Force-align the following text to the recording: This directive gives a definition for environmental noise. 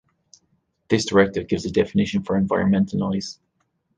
This 0.87 1.05
directive 1.05 1.47
gives 1.47 1.63
a 1.65 1.71
definition 1.71 2.23
for 2.23 2.35
environmental 2.35 2.97
noise. 2.97 3.39